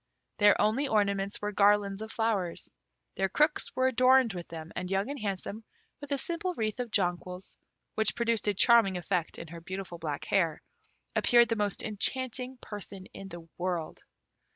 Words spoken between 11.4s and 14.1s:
the most enchanting person in the world.